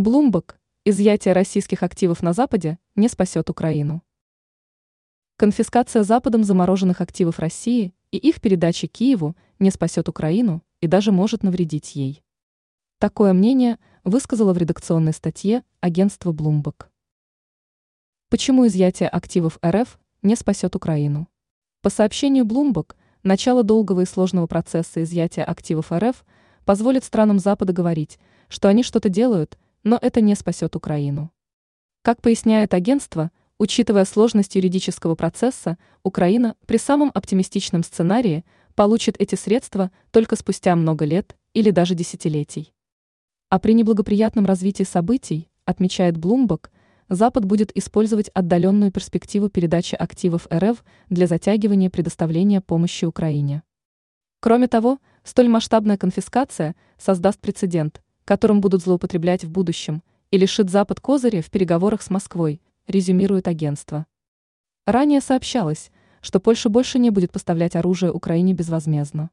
Блумбок. 0.00 0.58
Изъятие 0.86 1.34
российских 1.34 1.82
активов 1.82 2.22
на 2.22 2.32
Западе 2.32 2.78
не 2.96 3.06
спасет 3.06 3.50
Украину. 3.50 4.02
Конфискация 5.36 6.04
Западом 6.04 6.42
замороженных 6.42 7.02
активов 7.02 7.38
России 7.38 7.92
и 8.10 8.16
их 8.16 8.40
передача 8.40 8.86
Киеву 8.86 9.36
не 9.58 9.70
спасет 9.70 10.08
Украину 10.08 10.62
и 10.80 10.86
даже 10.86 11.12
может 11.12 11.42
навредить 11.42 11.96
ей. 11.96 12.22
Такое 12.98 13.34
мнение 13.34 13.76
высказала 14.02 14.54
в 14.54 14.56
редакционной 14.56 15.12
статье 15.12 15.64
агентство 15.82 16.32
Bloomberg. 16.32 16.86
Почему 18.30 18.66
изъятие 18.66 19.10
активов 19.10 19.58
РФ 19.62 20.00
не 20.22 20.34
спасет 20.34 20.76
Украину? 20.76 21.28
По 21.82 21.90
сообщению 21.90 22.46
Bloomberg, 22.46 22.94
начало 23.22 23.62
долгого 23.64 24.00
и 24.00 24.06
сложного 24.06 24.46
процесса 24.46 25.02
изъятия 25.02 25.44
активов 25.44 25.92
РФ 25.92 26.24
позволит 26.64 27.04
странам 27.04 27.38
Запада 27.38 27.74
говорить, 27.74 28.18
что 28.48 28.68
они 28.68 28.82
что-то 28.82 29.10
делают, 29.10 29.58
но 29.82 29.98
это 30.00 30.20
не 30.20 30.34
спасет 30.34 30.76
Украину. 30.76 31.30
Как 32.02 32.22
поясняет 32.22 32.74
агентство, 32.74 33.30
учитывая 33.58 34.04
сложность 34.04 34.54
юридического 34.56 35.14
процесса, 35.14 35.78
Украина 36.02 36.56
при 36.66 36.78
самом 36.78 37.10
оптимистичном 37.14 37.82
сценарии 37.82 38.44
получит 38.74 39.16
эти 39.18 39.34
средства 39.34 39.90
только 40.10 40.36
спустя 40.36 40.74
много 40.76 41.04
лет 41.04 41.36
или 41.52 41.70
даже 41.70 41.94
десятилетий. 41.94 42.72
А 43.48 43.58
при 43.58 43.74
неблагоприятном 43.74 44.46
развитии 44.46 44.84
событий, 44.84 45.48
отмечает 45.64 46.16
Блумбок, 46.16 46.70
Запад 47.08 47.44
будет 47.44 47.76
использовать 47.76 48.28
отдаленную 48.28 48.92
перспективу 48.92 49.48
передачи 49.48 49.96
активов 49.96 50.46
РФ 50.54 50.84
для 51.08 51.26
затягивания 51.26 51.90
предоставления 51.90 52.60
помощи 52.60 53.04
Украине. 53.04 53.64
Кроме 54.38 54.68
того, 54.68 55.00
столь 55.24 55.48
масштабная 55.48 55.98
конфискация 55.98 56.76
создаст 56.98 57.40
прецедент, 57.40 58.00
которым 58.30 58.60
будут 58.60 58.80
злоупотреблять 58.80 59.42
в 59.42 59.50
будущем, 59.50 60.04
и 60.30 60.38
лишит 60.38 60.70
Запад 60.70 61.00
козыря 61.00 61.42
в 61.42 61.50
переговорах 61.50 62.00
с 62.00 62.10
Москвой, 62.10 62.60
резюмирует 62.86 63.48
агентство. 63.48 64.06
Ранее 64.86 65.20
сообщалось, 65.20 65.90
что 66.20 66.38
Польша 66.38 66.68
больше 66.68 67.00
не 67.00 67.10
будет 67.10 67.32
поставлять 67.32 67.74
оружие 67.74 68.12
Украине 68.12 68.54
безвозмездно. 68.54 69.30